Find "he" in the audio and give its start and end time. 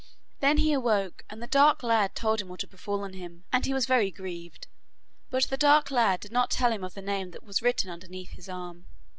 0.57-0.73, 3.67-3.71